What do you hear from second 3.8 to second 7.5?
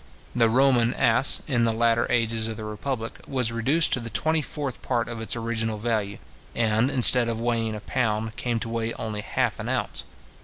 to the twenty fourth part of its original value, and, instead of